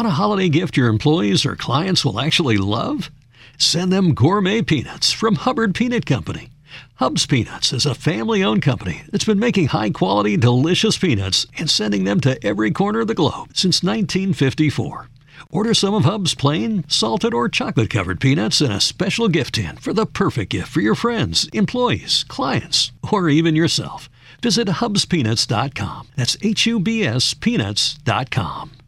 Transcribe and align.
Want 0.00 0.08
a 0.08 0.12
holiday 0.12 0.48
gift 0.48 0.78
your 0.78 0.88
employees 0.88 1.44
or 1.44 1.56
clients 1.56 2.06
will 2.06 2.20
actually 2.20 2.56
love? 2.56 3.10
Send 3.58 3.92
them 3.92 4.14
gourmet 4.14 4.62
peanuts 4.62 5.12
from 5.12 5.34
Hubbard 5.34 5.74
Peanut 5.74 6.06
Company. 6.06 6.48
Hubs 6.94 7.26
Peanuts 7.26 7.74
is 7.74 7.84
a 7.84 7.94
family 7.94 8.42
owned 8.42 8.62
company 8.62 9.02
that's 9.12 9.26
been 9.26 9.38
making 9.38 9.66
high 9.66 9.90
quality, 9.90 10.38
delicious 10.38 10.96
peanuts 10.96 11.46
and 11.58 11.68
sending 11.68 12.04
them 12.04 12.18
to 12.20 12.42
every 12.42 12.70
corner 12.70 13.00
of 13.00 13.08
the 13.08 13.14
globe 13.14 13.48
since 13.52 13.82
1954. 13.82 15.10
Order 15.50 15.74
some 15.74 15.92
of 15.92 16.04
Hub's 16.04 16.34
plain, 16.34 16.88
salted, 16.88 17.34
or 17.34 17.50
chocolate 17.50 17.90
covered 17.90 18.22
peanuts 18.22 18.62
in 18.62 18.72
a 18.72 18.80
special 18.80 19.28
gift 19.28 19.56
tin 19.56 19.76
for 19.76 19.92
the 19.92 20.06
perfect 20.06 20.52
gift 20.52 20.68
for 20.68 20.80
your 20.80 20.94
friends, 20.94 21.46
employees, 21.52 22.24
clients, 22.26 22.90
or 23.12 23.28
even 23.28 23.54
yourself. 23.54 24.08
Visit 24.40 24.66
hubspeanuts.com. 24.66 26.08
That's 26.16 26.38
H 26.40 26.64
U 26.64 26.80
B 26.80 27.04
S 27.04 27.34
peanuts.com. 27.34 28.79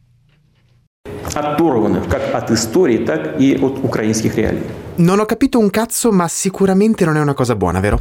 оторваны 1.33 2.01
как 2.09 2.33
от 2.33 2.51
истории, 2.51 2.97
так 2.97 3.39
и 3.39 3.55
от 3.55 3.83
украинских 3.83 4.35
реалий. 4.35 4.63
Non 4.97 5.19
ho 5.19 5.25
capito 5.25 5.59
un 5.59 5.69
cazzo, 5.69 6.11
ma 6.11 6.27
sicuramente 6.27 7.05
non 7.05 7.17
è 7.17 7.19
una 7.19 7.35
cosa 7.35 7.55
buona, 7.55 7.79
vero? 7.79 7.99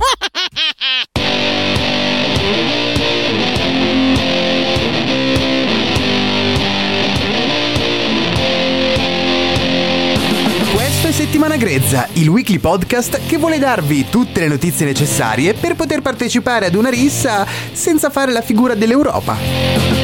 Questo 10.74 11.08
è 11.08 11.12
Settimana 11.12 11.56
Grezza, 11.56 12.08
il 12.14 12.28
weekly 12.28 12.58
podcast 12.58 13.26
che 13.26 13.36
vuole 13.36 13.58
darvi 13.58 14.08
tutte 14.08 14.40
le 14.40 14.48
notizie 14.48 14.86
necessarie 14.86 15.52
per 15.52 15.74
poter 15.74 16.00
partecipare 16.00 16.64
ad 16.66 16.74
una 16.74 16.88
rissa 16.88 17.46
senza 17.72 18.08
fare 18.08 18.32
la 18.32 18.40
figura 18.40 18.74
dell'Europa. 18.74 19.99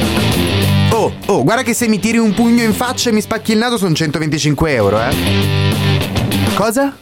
Oh, 1.00 1.14
oh, 1.28 1.44
guarda 1.44 1.62
che 1.62 1.76
se 1.76 1.88
mi 1.88 2.00
tiri 2.00 2.18
un 2.18 2.34
pugno 2.34 2.64
in 2.64 2.74
faccia 2.74 3.12
e 3.12 3.14
mi 3.14 3.22
spacchi 3.22 3.52
il 3.52 3.60
naso 3.60 3.78
sono 3.78 3.94
125 3.94 4.72
euro, 4.74 5.00
eh. 5.00 5.16
Cosa? 6.56 6.98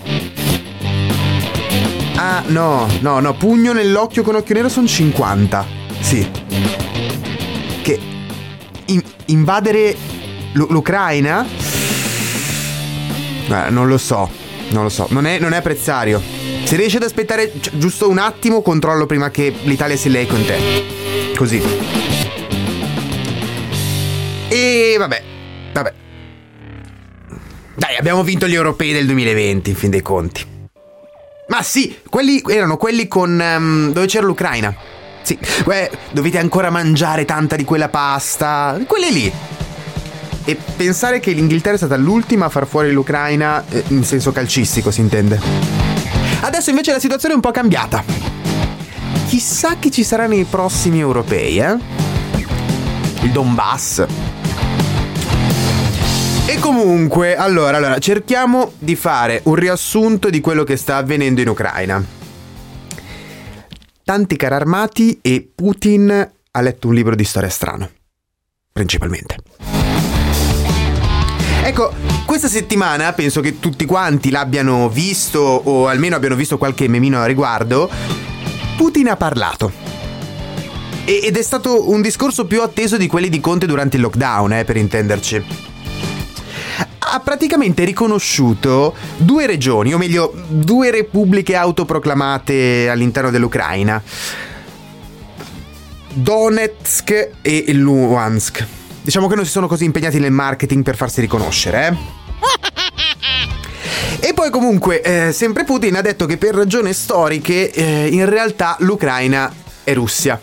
Ah, 2.17 2.43
no, 2.47 2.89
no, 2.99 3.21
no, 3.21 3.33
pugno 3.35 3.71
nell'occhio 3.71 4.21
con 4.21 4.35
occhio 4.35 4.53
nero 4.53 4.67
sono 4.67 4.85
50. 4.85 5.65
Sì. 6.01 6.29
Che 7.81 7.99
in- 8.87 9.03
invadere 9.27 9.95
l'U- 10.51 10.67
l'Ucraina? 10.71 11.45
Eh, 13.47 13.69
non 13.69 13.87
lo 13.87 13.97
so, 13.97 14.29
non 14.71 14.83
lo 14.83 14.89
so, 14.89 15.07
non 15.11 15.25
è, 15.25 15.39
non 15.39 15.53
è 15.53 15.57
apprezzario. 15.57 16.21
Se 16.65 16.75
riesci 16.75 16.97
ad 16.97 17.03
aspettare 17.03 17.49
cioè, 17.61 17.77
giusto 17.77 18.09
un 18.09 18.17
attimo, 18.17 18.61
controllo 18.61 19.05
prima 19.05 19.29
che 19.31 19.53
l'Italia 19.63 19.95
si 19.95 20.09
lei 20.09 20.27
con 20.27 20.43
te. 20.45 20.83
Così. 21.37 22.14
E 24.49 24.95
vabbè, 24.97 25.23
vabbè. 25.73 25.93
Dai, 27.75 27.97
abbiamo 27.97 28.23
vinto 28.23 28.47
gli 28.47 28.53
europei 28.53 28.93
del 28.93 29.05
2020, 29.05 29.69
in 29.69 29.75
fin 29.75 29.89
dei 29.89 30.01
conti. 30.01 30.45
Ma 31.47 31.61
sì, 31.61 31.99
quelli 32.09 32.41
erano 32.47 32.77
quelli 32.77 33.07
con... 33.07 33.39
ehm, 33.39 33.91
dove 33.91 34.07
c'era 34.07 34.25
l'Ucraina. 34.25 34.75
Sì, 35.21 35.37
beh, 35.65 35.91
dovete 36.11 36.37
ancora 36.37 36.69
mangiare 36.69 37.25
tanta 37.25 37.55
di 37.55 37.63
quella 37.63 37.89
pasta. 37.89 38.79
Quelli 38.87 39.11
lì. 39.11 39.31
E 40.45 40.57
pensare 40.75 41.19
che 41.19 41.31
l'Inghilterra 41.31 41.73
è 41.73 41.77
stata 41.77 41.97
l'ultima 41.97 42.45
a 42.45 42.49
far 42.49 42.67
fuori 42.67 42.91
l'Ucraina, 42.91 43.63
eh, 43.67 43.83
in 43.87 44.03
senso 44.03 44.31
calcistico 44.31 44.91
si 44.91 45.01
intende. 45.01 45.39
Adesso 46.41 46.69
invece 46.69 46.91
la 46.91 46.99
situazione 46.99 47.33
è 47.33 47.35
un 47.35 47.41
po' 47.41 47.51
cambiata. 47.51 48.03
Chissà 49.27 49.75
chi 49.79 49.91
ci 49.91 50.03
sarà 50.03 50.27
nei 50.27 50.43
prossimi 50.43 50.99
europei, 50.99 51.59
eh? 51.59 52.04
Il 53.25 53.31
Donbass. 53.31 54.05
E 56.45 56.59
comunque, 56.59 57.35
allora, 57.35 57.77
allora, 57.77 57.97
cerchiamo 57.97 58.73
di 58.77 58.95
fare 58.95 59.41
un 59.45 59.55
riassunto 59.55 60.29
di 60.29 60.39
quello 60.41 60.63
che 60.63 60.77
sta 60.77 60.97
avvenendo 60.97 61.41
in 61.41 61.49
Ucraina. 61.49 62.05
Tanti 64.03 64.35
carri 64.35 64.53
armati 64.53 65.17
e 65.23 65.49
Putin 65.55 66.31
ha 66.51 66.61
letto 66.61 66.87
un 66.87 66.93
libro 66.93 67.15
di 67.15 67.23
storia 67.23 67.49
strano. 67.49 67.89
Principalmente. 68.71 69.37
Ecco, 71.63 71.93
questa 72.27 72.47
settimana 72.47 73.11
penso 73.13 73.41
che 73.41 73.59
tutti 73.59 73.85
quanti 73.85 74.29
l'abbiano 74.29 74.87
visto 74.87 75.39
o 75.39 75.87
almeno 75.87 76.15
abbiano 76.15 76.35
visto 76.35 76.59
qualche 76.59 76.87
memino 76.87 77.19
a 77.19 77.25
riguardo. 77.25 77.89
Putin 78.77 79.09
ha 79.09 79.15
parlato. 79.15 79.84
Ed 81.05 81.37
è 81.37 81.41
stato 81.43 81.87
un 81.91 82.01
discorso 82.01 82.45
più 82.45 82.63
atteso 82.63 82.97
di 82.97 83.05
quelli 83.05 83.29
di 83.29 83.39
Conte 83.39 83.67
durante 83.67 83.97
il 83.97 84.01
lockdown, 84.01 84.53
eh, 84.53 84.63
per 84.65 84.75
intenderci. 84.75 85.45
Ha 86.97 87.19
praticamente 87.19 87.83
riconosciuto 87.83 88.95
due 89.17 89.45
regioni, 89.45 89.93
o 89.93 89.99
meglio, 89.99 90.33
due 90.47 90.89
repubbliche 90.89 91.55
autoproclamate 91.55 92.89
all'interno 92.89 93.29
dell'Ucraina. 93.29 94.01
Donetsk 96.11 97.29
e 97.41 97.65
Luhansk. 97.73 98.65
Diciamo 99.03 99.27
che 99.27 99.35
non 99.35 99.45
si 99.45 99.51
sono 99.51 99.67
così 99.67 99.85
impegnati 99.85 100.17
nel 100.17 100.31
marketing 100.31 100.83
per 100.83 100.95
farsi 100.95 101.21
riconoscere, 101.21 101.87
eh? 101.87 102.23
E 104.27 104.33
poi 104.33 104.49
comunque, 104.49 105.03
eh, 105.03 105.31
sempre 105.31 105.65
Putin 105.65 105.97
ha 105.97 106.01
detto 106.01 106.25
che 106.25 106.37
per 106.37 106.55
ragioni 106.55 106.93
storiche 106.93 107.71
eh, 107.71 108.07
in 108.07 108.27
realtà 108.27 108.75
l'Ucraina 108.79 109.53
è 109.83 109.93
Russia. 109.93 110.41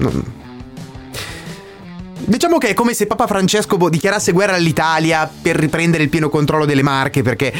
Non- 0.00 0.38
Diciamo 2.22 2.58
che 2.58 2.68
è 2.68 2.74
come 2.74 2.94
se 2.94 3.06
Papa 3.06 3.26
Francesco 3.26 3.76
dichiarasse 3.88 4.32
guerra 4.32 4.54
all'Italia 4.54 5.28
per 5.40 5.56
riprendere 5.56 6.02
il 6.02 6.10
pieno 6.10 6.28
controllo 6.28 6.64
delle 6.64 6.82
Marche 6.82 7.22
perché 7.22 7.52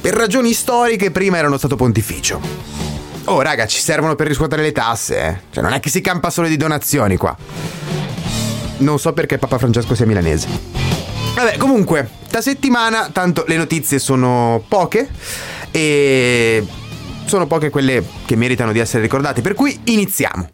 per 0.00 0.14
ragioni 0.14 0.52
storiche 0.52 1.10
prima 1.10 1.36
erano 1.36 1.58
stato 1.58 1.76
pontificio. 1.76 2.40
Oh 3.24 3.42
raga, 3.42 3.66
ci 3.66 3.80
servono 3.80 4.14
per 4.14 4.26
riscuotere 4.26 4.62
le 4.62 4.72
tasse, 4.72 5.20
eh. 5.20 5.40
Cioè 5.50 5.62
non 5.62 5.72
è 5.72 5.80
che 5.80 5.90
si 5.90 6.00
campa 6.00 6.30
solo 6.30 6.48
di 6.48 6.56
donazioni 6.56 7.16
qua. 7.16 7.36
Non 8.78 8.98
so 8.98 9.12
perché 9.12 9.36
Papa 9.36 9.58
Francesco 9.58 9.94
sia 9.94 10.06
milanese. 10.06 10.48
Vabbè, 11.34 11.56
comunque, 11.58 12.08
sta 12.26 12.40
settimana 12.40 13.10
tanto 13.12 13.44
le 13.46 13.56
notizie 13.56 13.98
sono 13.98 14.64
poche 14.66 15.08
e 15.70 16.66
sono 17.26 17.46
poche 17.46 17.68
quelle 17.68 18.02
che 18.24 18.36
meritano 18.36 18.72
di 18.72 18.78
essere 18.78 19.02
ricordate, 19.02 19.42
per 19.42 19.54
cui 19.54 19.78
iniziamo. 19.84 20.48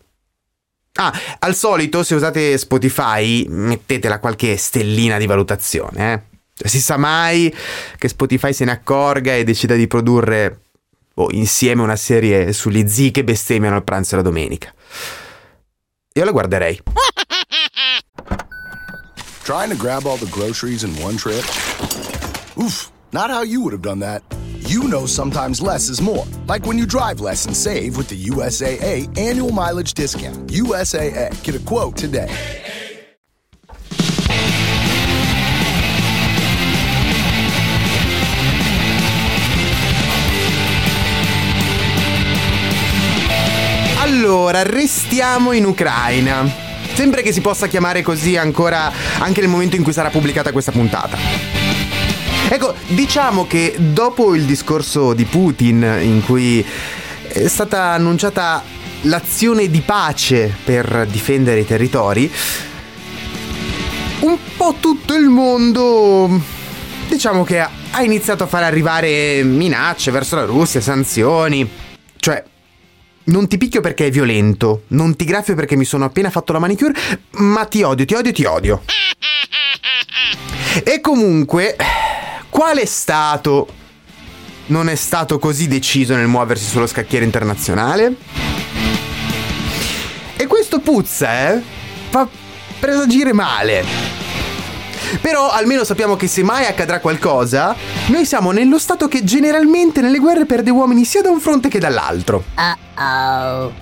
Ah, 0.97 1.13
al 1.41 1.57
solito 1.57 2.05
se 2.05 2.15
usate 2.15 2.57
Spotify 2.57 3.47
mettetela 3.49 4.21
qualche 4.21 4.57
stellina 4.57 5.19
di 5.19 5.27
valutazione, 5.27 6.13
eh. 6.13 6.23
Cioè, 6.55 6.69
si 6.69 6.81
sa 6.81 6.97
mai 6.97 7.53
che 7.99 8.09
Spotify 8.09 8.53
se 8.53 8.65
ne 8.65 8.71
accorga 8.71 9.35
e 9.35 9.43
decida 9.43 9.75
di 9.75 9.89
produrre 9.89 10.61
boh, 11.13 11.33
insieme 11.33 11.83
una 11.83 11.97
serie 11.97 12.53
sugli 12.53 12.87
zii 12.87 13.11
che 13.11 13.25
bestemmiano 13.25 13.75
al 13.75 13.83
pranzo 13.83 14.15
e 14.15 14.19
la 14.19 14.23
domenica. 14.23 14.73
Io 16.13 16.25
la 16.25 16.31
guarderei. 16.31 16.81
Trying 19.43 19.71
to 19.71 19.77
grab 19.77 20.07
all 20.07 20.17
the 20.17 20.29
groceries 20.31 20.85
in 20.85 20.95
one 21.03 21.17
trip? 21.17 21.45
Oof, 22.57 22.91
not 23.11 23.31
how 23.31 23.43
you 23.43 23.61
would 23.61 23.73
have 23.73 23.83
done 23.83 23.99
that. 23.99 24.23
You 24.75 24.89
know 24.89 25.07
sometimes 25.07 25.61
less 25.61 25.89
is 25.89 26.01
more. 26.01 26.27
Like 26.49 26.67
when 26.67 26.79
you 26.79 26.85
drive 26.85 27.21
less 27.21 27.47
and 27.47 27.55
save 27.55 27.97
with 27.97 28.09
the 28.09 28.21
USAA 28.25 29.07
annual 29.17 29.53
mileage 29.53 29.95
discount. 29.95 30.51
USAA. 30.51 31.31
Get 31.45 31.55
a 31.55 31.61
quote 31.61 31.95
today. 31.95 32.29
Allora, 44.01 44.65
restiamo 44.65 45.53
in 45.53 45.67
Ucraina. 45.67 46.51
Sembra 46.95 47.21
che 47.21 47.31
si 47.31 47.41
possa 47.41 47.69
chiamare 47.69 48.03
così 48.03 48.37
ancora 48.37 48.91
anche 49.21 49.41
nel 49.41 49.51
momento 49.51 49.77
in 49.77 49.85
cui 49.85 49.93
sarà 49.93 50.11
pubblicata 50.11 50.51
questa 50.51 50.73
puntata. 50.73 51.54
Ecco, 52.49 52.75
diciamo 52.89 53.47
che 53.47 53.75
dopo 53.79 54.35
il 54.35 54.45
discorso 54.45 55.13
di 55.13 55.25
Putin 55.25 55.83
in 56.03 56.23
cui 56.25 56.65
è 57.29 57.49
stata 57.49 57.93
annunciata 57.93 58.63
l'azione 59.03 59.69
di 59.69 59.81
pace 59.81 60.55
per 60.65 61.07
difendere 61.11 61.61
i 61.61 61.67
territori, 61.67 62.31
un 64.21 64.37
po' 64.57 64.77
tutto 64.79 65.15
il 65.15 65.29
mondo 65.29 66.41
diciamo 67.09 67.45
che 67.45 67.61
ha 67.61 68.03
iniziato 68.03 68.45
a 68.45 68.47
far 68.47 68.63
arrivare 68.63 69.43
minacce 69.43 70.11
verso 70.11 70.37
la 70.37 70.45
Russia, 70.45 70.81
sanzioni. 70.81 71.69
Cioè, 72.17 72.43
non 73.25 73.47
ti 73.49 73.57
picchio 73.57 73.81
perché 73.81 74.07
è 74.07 74.11
violento, 74.11 74.83
non 74.89 75.17
ti 75.17 75.25
graffio 75.25 75.55
perché 75.55 75.77
mi 75.77 75.85
sono 75.85 76.05
appena 76.05 76.31
fatto 76.31 76.53
la 76.53 76.59
manicure, 76.59 76.93
ma 77.33 77.65
ti 77.67 77.83
odio, 77.83 78.05
ti 78.05 78.15
odio, 78.15 78.33
ti 78.33 78.45
odio. 78.45 78.83
E 80.83 81.01
comunque, 81.01 81.77
quale 82.55 82.87
Stato 82.87 83.67
non 84.67 84.89
è 84.89 84.95
stato 84.95 85.41
così 85.41 85.67
deciso 85.67 86.15
nel 86.15 86.29
muoversi 86.29 86.67
sullo 86.67 86.87
scacchiere 86.87 87.25
internazionale? 87.25 88.15
E 90.37 90.47
questo 90.47 90.79
puzza, 90.79 91.51
eh? 91.51 91.61
Fa 92.11 92.29
presagire 92.79 93.33
male. 93.33 93.85
Però 95.21 95.51
almeno 95.51 95.83
sappiamo 95.83 96.15
che 96.15 96.29
se 96.29 96.45
mai 96.45 96.67
accadrà 96.67 97.01
qualcosa, 97.01 97.75
noi 98.07 98.25
siamo 98.25 98.53
nello 98.53 98.79
stato 98.79 99.09
che 99.09 99.25
generalmente 99.25 100.01
nelle 100.01 100.19
guerre 100.21 100.47
perde 100.47 100.71
uomini 100.71 101.05
sia 101.05 101.23
da 101.23 101.31
un 101.31 101.41
fronte 101.41 101.69
che 101.69 101.81
dall'altro. 101.81 102.45
Uh-oh. 102.57 103.73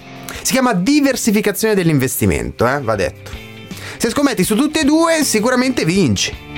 Si 0.40 0.52
chiama 0.52 0.72
diversificazione 0.72 1.74
dell'investimento, 1.74 2.66
eh, 2.66 2.80
va 2.80 2.96
detto. 2.96 3.32
Se 3.98 4.08
scommetti 4.08 4.44
su 4.44 4.56
tutte 4.56 4.80
e 4.80 4.84
due, 4.84 5.24
sicuramente 5.24 5.84
vinci. 5.84 6.51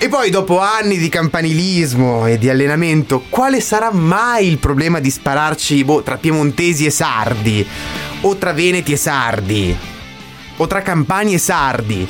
E 0.00 0.08
poi 0.08 0.30
dopo 0.30 0.60
anni 0.60 0.96
di 0.96 1.08
campanilismo 1.08 2.28
e 2.28 2.38
di 2.38 2.48
allenamento, 2.48 3.24
quale 3.28 3.60
sarà 3.60 3.92
mai 3.92 4.46
il 4.46 4.58
problema 4.58 5.00
di 5.00 5.10
spararci 5.10 5.82
boh, 5.82 6.04
tra 6.04 6.16
piemontesi 6.18 6.86
e 6.86 6.90
sardi? 6.90 7.66
O 8.20 8.36
tra 8.36 8.52
veneti 8.52 8.92
e 8.92 8.96
sardi? 8.96 9.76
O 10.58 10.66
tra 10.68 10.82
campani 10.82 11.34
e 11.34 11.38
sardi? 11.38 12.08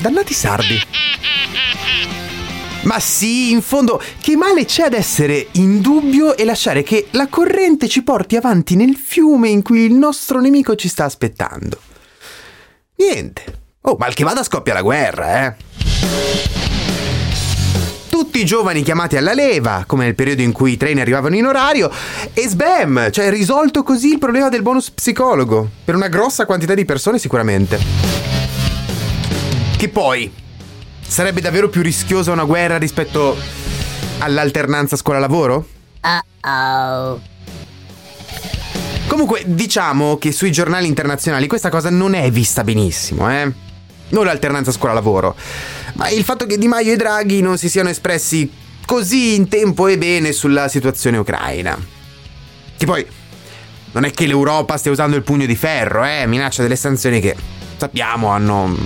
Dannati 0.00 0.32
sardi. 0.32 0.80
Ma 2.84 2.98
sì, 2.98 3.50
in 3.50 3.60
fondo, 3.60 4.02
che 4.20 4.34
male 4.34 4.64
c'è 4.64 4.84
ad 4.84 4.94
essere 4.94 5.48
in 5.52 5.82
dubbio 5.82 6.34
e 6.34 6.44
lasciare 6.46 6.82
che 6.82 7.08
la 7.10 7.28
corrente 7.28 7.88
ci 7.88 8.02
porti 8.02 8.36
avanti 8.36 8.74
nel 8.74 8.96
fiume 8.96 9.50
in 9.50 9.60
cui 9.60 9.80
il 9.80 9.94
nostro 9.94 10.40
nemico 10.40 10.74
ci 10.76 10.88
sta 10.88 11.04
aspettando? 11.04 11.78
Niente. 12.96 13.63
Oh, 13.86 13.96
mal 13.98 14.14
che 14.14 14.24
vada 14.24 14.42
scoppia 14.42 14.72
la 14.72 14.80
guerra, 14.80 15.44
eh. 15.44 15.56
Tutti 18.08 18.40
i 18.40 18.44
giovani 18.46 18.82
chiamati 18.82 19.18
alla 19.18 19.34
leva, 19.34 19.84
come 19.86 20.04
nel 20.04 20.14
periodo 20.14 20.40
in 20.40 20.52
cui 20.52 20.72
i 20.72 20.76
treni 20.78 21.02
arrivavano 21.02 21.36
in 21.36 21.44
orario, 21.44 21.90
e 22.32 22.48
sbam, 22.48 23.10
cioè 23.10 23.28
risolto 23.28 23.82
così 23.82 24.12
il 24.12 24.18
problema 24.18 24.48
del 24.48 24.62
bonus 24.62 24.90
psicologo, 24.90 25.68
per 25.84 25.94
una 25.96 26.08
grossa 26.08 26.46
quantità 26.46 26.72
di 26.72 26.86
persone 26.86 27.18
sicuramente. 27.18 27.78
Che 29.76 29.88
poi, 29.90 30.32
sarebbe 31.06 31.42
davvero 31.42 31.68
più 31.68 31.82
rischiosa 31.82 32.32
una 32.32 32.44
guerra 32.44 32.78
rispetto 32.78 33.36
all'alternanza 34.20 34.96
scuola-lavoro? 34.96 35.68
Uh-oh. 36.02 37.20
Comunque, 39.08 39.42
diciamo 39.44 40.16
che 40.16 40.32
sui 40.32 40.50
giornali 40.50 40.86
internazionali 40.86 41.46
questa 41.46 41.68
cosa 41.68 41.90
non 41.90 42.14
è 42.14 42.30
vista 42.30 42.64
benissimo, 42.64 43.30
eh? 43.30 43.72
Non 44.10 44.26
l'alternanza 44.26 44.70
scuola-lavoro, 44.70 45.34
ma 45.94 46.08
il 46.10 46.24
fatto 46.24 46.46
che 46.46 46.58
Di 46.58 46.68
Maio 46.68 46.92
e 46.92 46.96
Draghi 46.96 47.40
non 47.40 47.58
si 47.58 47.68
siano 47.68 47.88
espressi 47.88 48.50
così 48.86 49.34
in 49.34 49.48
tempo 49.48 49.86
e 49.86 49.98
bene 49.98 50.32
sulla 50.32 50.68
situazione 50.68 51.16
ucraina. 51.16 51.76
Che 52.76 52.86
poi 52.86 53.06
non 53.92 54.04
è 54.04 54.10
che 54.10 54.26
l'Europa 54.26 54.76
stia 54.76 54.90
usando 54.90 55.16
il 55.16 55.22
pugno 55.22 55.46
di 55.46 55.56
ferro, 55.56 56.04
eh? 56.04 56.26
Minaccia 56.26 56.62
delle 56.62 56.76
sanzioni 56.76 57.20
che 57.20 57.34
sappiamo 57.76 58.28
hanno 58.28 58.76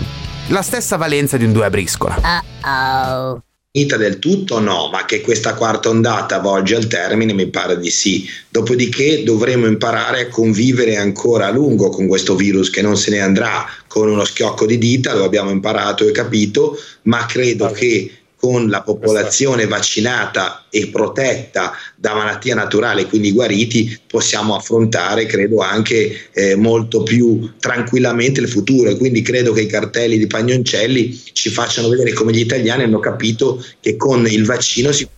la 0.49 0.63
stessa 0.63 0.97
valenza 0.97 1.37
di 1.37 1.45
un 1.45 1.53
due 1.53 1.67
a 1.67 1.71
briscola. 1.71 2.17
Uh-oh. 2.65 3.43
Finita 3.71 3.99
del 3.99 4.19
tutto 4.19 4.61
no, 4.61 4.89
ma 4.91 5.05
che 5.05 5.21
questa 5.21 5.55
quarta 5.55 5.91
ondata 5.91 6.41
volge 6.41 6.75
al 6.75 6.87
termine 6.87 7.35
mi 7.35 7.49
pare 7.49 7.79
di 7.79 7.91
sì. 7.91 8.27
Dopodiché 8.49 9.23
dovremo 9.25 9.67
imparare 9.67 10.23
a 10.23 10.29
convivere 10.29 10.97
ancora 10.97 11.47
a 11.47 11.51
lungo 11.51 11.91
con 11.91 12.07
questo 12.07 12.35
virus 12.35 12.71
che 12.71 12.81
non 12.81 12.97
se 12.97 13.11
ne 13.11 13.21
andrà 13.21 13.67
con 13.87 14.09
uno 14.09 14.25
schiocco 14.25 14.65
di 14.65 14.79
dita, 14.79 15.15
lo 15.15 15.25
abbiamo 15.25 15.51
imparato 15.51 16.09
e 16.09 16.13
capito, 16.13 16.79
ma 17.03 17.27
credo 17.27 17.71
che 17.71 18.18
con 18.39 18.69
la 18.69 18.83
popolazione 18.83 19.67
vaccinata 19.67 20.67
e 20.71 20.89
protetta 20.89 21.73
da 21.97 22.15
malattia 22.15 22.55
naturale, 22.55 23.07
quindi 23.07 23.33
guariti, 23.33 23.99
possiamo 24.07 24.55
affrontare, 24.55 25.27
credo, 25.27 25.59
anche 25.61 26.31
eh, 26.33 26.55
molto 26.55 27.03
più 27.03 27.55
tranquillamente 27.59 28.41
il 28.41 28.49
futuro. 28.49 28.91
E 28.91 28.97
quindi 28.97 29.23
credo 29.23 29.53
che 29.53 29.63
i 29.63 29.67
cartelli 29.67 30.19
di 30.19 30.29
Pagnoncelli 30.29 31.21
ci 31.33 31.51
facciano 31.51 31.89
vedere 31.89 32.13
come 32.13 32.33
gli 32.33 32.41
italiani 32.41 32.85
hanno 32.85 33.01
capito 33.01 33.63
che 33.81 33.97
con 33.97 34.25
il 34.29 34.45
vaccino 34.45 34.93
si 34.93 35.09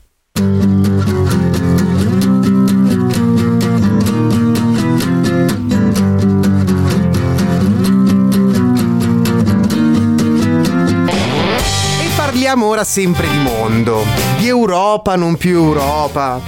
ora 12.81 12.85
sempre 12.85 13.29
di 13.29 13.37
mondo, 13.37 14.05
di 14.39 14.49
Europa, 14.49 15.15
non 15.15 15.37
più 15.37 15.57
Europa. 15.57 16.41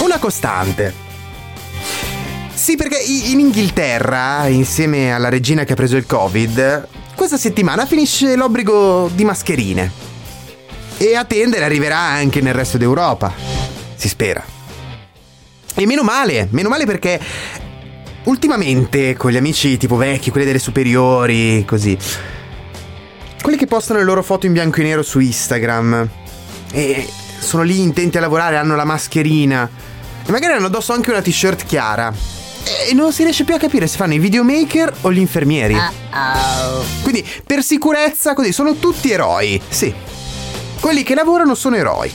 Una 0.00 0.18
costante. 0.18 0.94
Sì, 2.54 2.76
perché 2.76 2.98
in 2.98 3.40
Inghilterra, 3.40 4.46
insieme 4.46 5.12
alla 5.12 5.28
regina 5.28 5.64
che 5.64 5.72
ha 5.72 5.76
preso 5.76 5.96
il 5.96 6.06
Covid, 6.06 6.88
questa 7.16 7.36
settimana 7.36 7.86
finisce 7.86 8.36
l'obbligo 8.36 9.10
di 9.12 9.24
mascherine. 9.24 9.90
E 10.96 11.16
a 11.16 11.24
tendere 11.24 11.64
arriverà 11.64 11.98
anche 11.98 12.40
nel 12.40 12.54
resto 12.54 12.78
d'Europa. 12.78 13.32
Si 13.96 14.08
spera. 14.08 14.44
E 15.74 15.86
meno 15.86 16.02
male, 16.02 16.46
meno 16.50 16.68
male 16.68 16.86
perché 16.86 17.20
ultimamente 18.24 19.16
con 19.16 19.32
gli 19.32 19.36
amici 19.36 19.76
tipo 19.76 19.96
vecchi, 19.96 20.30
quelli 20.30 20.46
delle 20.46 20.60
superiori, 20.60 21.64
così, 21.66 21.98
quelli 23.44 23.58
che 23.58 23.66
postano 23.66 23.98
le 23.98 24.06
loro 24.06 24.22
foto 24.22 24.46
in 24.46 24.54
bianco 24.54 24.80
e 24.80 24.84
nero 24.84 25.02
su 25.02 25.18
Instagram 25.18 26.08
e 26.72 27.06
sono 27.40 27.62
lì 27.62 27.78
intenti 27.78 28.16
a 28.16 28.20
lavorare, 28.22 28.56
hanno 28.56 28.74
la 28.74 28.86
mascherina 28.86 29.68
e 30.24 30.30
magari 30.30 30.54
hanno 30.54 30.68
addosso 30.68 30.94
anche 30.94 31.10
una 31.10 31.20
t-shirt 31.20 31.66
chiara 31.66 32.10
e 32.88 32.94
non 32.94 33.12
si 33.12 33.22
riesce 33.22 33.44
più 33.44 33.54
a 33.54 33.58
capire 33.58 33.86
se 33.86 33.98
fanno 33.98 34.14
i 34.14 34.18
videomaker 34.18 34.94
o 35.02 35.12
gli 35.12 35.18
infermieri. 35.18 35.74
Uh-oh. 35.74 36.84
Quindi 37.02 37.22
per 37.46 37.62
sicurezza 37.62 38.32
così 38.32 38.50
sono 38.50 38.76
tutti 38.76 39.10
eroi, 39.10 39.60
sì. 39.68 39.92
Quelli 40.80 41.02
che 41.02 41.14
lavorano 41.14 41.54
sono 41.54 41.76
eroi. 41.76 42.10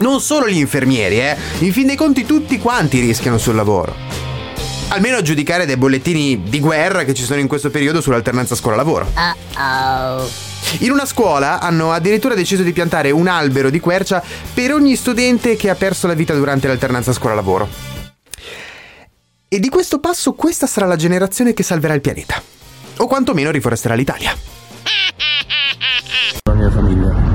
Non 0.00 0.20
solo 0.20 0.46
gli 0.46 0.58
infermieri, 0.58 1.20
eh. 1.20 1.38
In 1.60 1.72
fin 1.72 1.86
dei 1.86 1.96
conti 1.96 2.26
tutti 2.26 2.58
quanti 2.58 3.00
rischiano 3.00 3.38
sul 3.38 3.54
lavoro. 3.54 4.03
Almeno 4.94 5.16
a 5.16 5.22
giudicare 5.22 5.66
dai 5.66 5.76
bollettini 5.76 6.44
di 6.44 6.60
guerra 6.60 7.02
che 7.02 7.14
ci 7.14 7.24
sono 7.24 7.40
in 7.40 7.48
questo 7.48 7.68
periodo 7.68 8.00
sull'alternanza 8.00 8.54
scuola-lavoro. 8.54 9.10
Uh-oh. 9.12 10.30
In 10.78 10.92
una 10.92 11.04
scuola 11.04 11.58
hanno 11.58 11.90
addirittura 11.90 12.36
deciso 12.36 12.62
di 12.62 12.70
piantare 12.72 13.10
un 13.10 13.26
albero 13.26 13.70
di 13.70 13.80
quercia 13.80 14.22
per 14.54 14.72
ogni 14.72 14.94
studente 14.94 15.56
che 15.56 15.68
ha 15.68 15.74
perso 15.74 16.06
la 16.06 16.14
vita 16.14 16.32
durante 16.32 16.68
l'alternanza 16.68 17.12
scuola-lavoro. 17.12 17.68
E 19.48 19.58
di 19.58 19.68
questo 19.68 19.98
passo 19.98 20.34
questa 20.34 20.68
sarà 20.68 20.86
la 20.86 20.94
generazione 20.94 21.54
che 21.54 21.64
salverà 21.64 21.94
il 21.94 22.00
pianeta. 22.00 22.40
O 22.98 23.08
quantomeno 23.08 23.50
riforesterà 23.50 23.94
l'Italia. 23.94 24.32
la 26.44 26.54
mia 26.54 26.70
famiglia. 26.70 27.32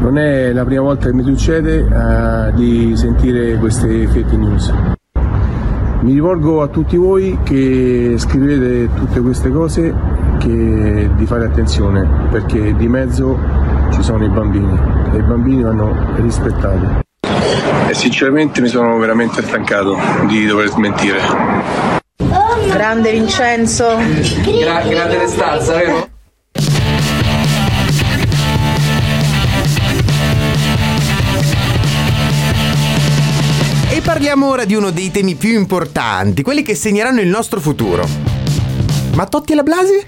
Non 0.00 0.16
è 0.16 0.50
la 0.54 0.64
prima 0.64 0.80
volta 0.80 1.08
che 1.08 1.12
mi 1.12 1.24
succede 1.24 1.76
eh, 1.76 2.54
di 2.54 2.96
sentire 2.96 3.58
queste 3.58 4.06
fake 4.06 4.34
news. 4.34 4.95
Mi 6.00 6.12
rivolgo 6.12 6.62
a 6.62 6.68
tutti 6.68 6.96
voi 6.96 7.38
che 7.42 8.14
scrivete 8.16 8.92
tutte 8.94 9.20
queste 9.20 9.50
cose 9.50 9.94
che 10.38 11.10
di 11.14 11.26
fare 11.26 11.46
attenzione 11.46 12.28
perché 12.30 12.76
di 12.76 12.86
mezzo 12.86 13.38
ci 13.90 14.02
sono 14.02 14.24
i 14.24 14.28
bambini 14.28 14.78
e 15.12 15.16
i 15.16 15.22
bambini 15.22 15.62
vanno 15.62 15.96
rispettati. 16.16 17.04
E 17.88 17.94
sinceramente 17.94 18.60
mi 18.60 18.68
sono 18.68 18.98
veramente 18.98 19.42
stancato 19.42 19.96
di 20.26 20.44
dover 20.46 20.68
smentire. 20.68 21.20
Grande 22.70 23.12
Vincenzo. 23.12 23.96
grande 24.44 25.18
restanza, 25.18 25.74
vero? 25.74 26.15
Parliamo 34.06 34.48
ora 34.48 34.64
di 34.64 34.76
uno 34.76 34.92
dei 34.92 35.10
temi 35.10 35.34
più 35.34 35.58
importanti, 35.58 36.42
quelli 36.42 36.62
che 36.62 36.76
segneranno 36.76 37.20
il 37.20 37.26
nostro 37.26 37.58
futuro. 37.60 38.08
Ma 39.14 39.26
Totti 39.26 39.50
e 39.50 39.56
la 39.56 39.64
Blasi? 39.64 40.06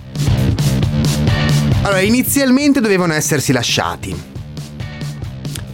Allora, 1.82 2.00
inizialmente 2.00 2.80
dovevano 2.80 3.14
essersi 3.14 3.50
lasciati. 3.50 4.16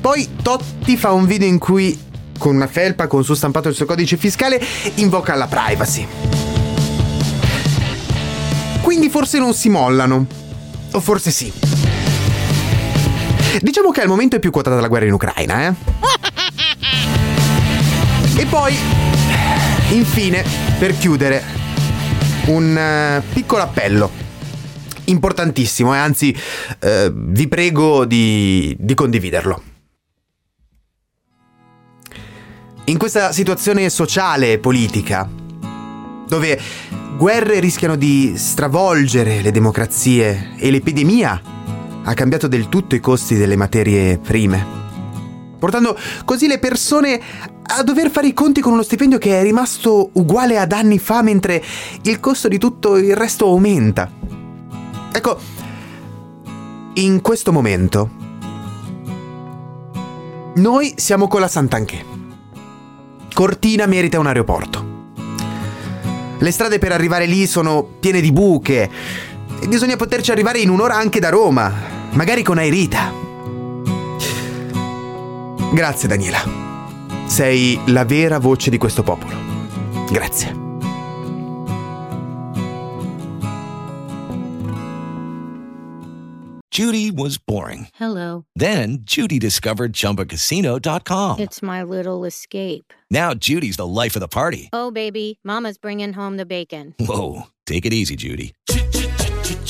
Poi 0.00 0.36
Totti 0.42 0.96
fa 0.96 1.12
un 1.12 1.26
video 1.26 1.46
in 1.46 1.58
cui, 1.58 2.00
con 2.38 2.54
una 2.54 2.66
felpa 2.66 3.08
con 3.08 3.24
su 3.24 3.34
stampato 3.34 3.68
il 3.68 3.74
suo 3.74 3.84
codice 3.84 4.16
fiscale, 4.16 4.58
invoca 4.94 5.34
la 5.34 5.46
privacy. 5.46 6.06
Quindi 8.80 9.10
forse 9.10 9.38
non 9.38 9.52
si 9.52 9.68
mollano. 9.68 10.26
O 10.92 11.00
forse 11.00 11.30
sì. 11.30 11.52
Diciamo 13.60 13.90
che 13.90 14.00
al 14.00 14.08
momento 14.08 14.36
è 14.36 14.38
più 14.38 14.50
quotata 14.50 14.80
la 14.80 14.88
guerra 14.88 15.04
in 15.04 15.12
Ucraina, 15.12 15.66
eh? 15.66 15.74
E 18.36 18.46
poi, 18.46 18.74
infine, 19.90 20.44
per 20.78 20.98
chiudere, 20.98 21.42
un 22.46 22.76
eh, 22.76 23.22
piccolo 23.32 23.62
appello. 23.62 24.10
Importantissimo, 25.04 25.94
e 25.94 25.98
anzi, 25.98 26.36
eh, 26.80 27.12
vi 27.14 27.46
prego 27.46 28.04
di, 28.04 28.74
di 28.78 28.94
condividerlo. 28.94 29.62
In 32.86 32.98
questa 32.98 33.30
situazione 33.32 33.88
sociale 33.88 34.52
e 34.52 34.58
politica, 34.58 35.30
dove 36.26 36.60
Guerre 37.16 37.60
rischiano 37.60 37.94
di 37.94 38.34
stravolgere 38.36 39.42
le 39.42 39.52
democrazie 39.52 40.54
e 40.58 40.70
l'epidemia 40.72 41.40
ha 42.02 42.14
cambiato 42.14 42.48
del 42.48 42.68
tutto 42.68 42.96
i 42.96 43.00
costi 43.00 43.36
delle 43.36 43.56
materie 43.56 44.18
prime, 44.18 44.66
portando 45.58 45.96
così 46.24 46.48
le 46.48 46.58
persone 46.58 47.52
a 47.66 47.82
dover 47.82 48.10
fare 48.10 48.26
i 48.26 48.34
conti 48.34 48.60
con 48.60 48.72
uno 48.72 48.82
stipendio 48.82 49.18
che 49.18 49.40
è 49.40 49.42
rimasto 49.42 50.10
uguale 50.12 50.58
ad 50.58 50.72
anni 50.72 50.98
fa 50.98 51.22
mentre 51.22 51.62
il 52.02 52.20
costo 52.20 52.48
di 52.48 52.58
tutto 52.58 52.96
il 52.96 53.16
resto 53.16 53.46
aumenta. 53.46 54.10
Ecco, 55.12 55.38
in 56.94 57.20
questo 57.20 57.52
momento 57.52 58.10
noi 60.56 60.94
siamo 60.96 61.26
con 61.26 61.40
la 61.40 61.48
Sant'Anché. 61.48 62.04
Cortina 63.32 63.86
merita 63.86 64.18
un 64.18 64.26
aeroporto. 64.26 64.92
Le 66.38 66.50
strade 66.50 66.78
per 66.78 66.92
arrivare 66.92 67.26
lì 67.26 67.46
sono 67.46 67.82
piene 67.82 68.20
di 68.20 68.30
buche 68.30 68.90
e 69.60 69.66
bisogna 69.66 69.96
poterci 69.96 70.30
arrivare 70.30 70.58
in 70.58 70.68
un'ora 70.68 70.94
anche 70.94 71.18
da 71.18 71.30
Roma, 71.30 71.72
magari 72.12 72.42
con 72.42 72.58
Airita. 72.58 73.12
Grazie 75.72 76.06
Daniela. 76.06 76.63
Sei 77.34 77.76
la 77.86 78.04
vera 78.04 78.38
voce 78.38 78.70
di 78.70 78.78
questo 78.78 79.02
popolo. 79.02 79.34
Grazie. 80.08 80.54
Judy 86.70 87.10
was 87.10 87.36
boring. 87.38 87.88
Hello. 87.94 88.44
Then 88.54 88.98
Judy 89.02 89.40
discovered 89.40 89.94
ChumbaCasino.com. 89.94 91.40
It's 91.40 91.60
my 91.60 91.82
little 91.82 92.24
escape. 92.24 92.92
Now 93.10 93.34
Judy's 93.34 93.78
the 93.78 93.86
life 93.86 94.14
of 94.14 94.20
the 94.20 94.28
party. 94.28 94.68
Oh, 94.72 94.92
baby, 94.92 95.40
Mama's 95.42 95.76
bringing 95.76 96.12
home 96.12 96.36
the 96.36 96.46
bacon. 96.46 96.94
Whoa, 97.00 97.48
take 97.66 97.84
it 97.84 97.92
easy, 97.92 98.14
Judy. 98.14 98.54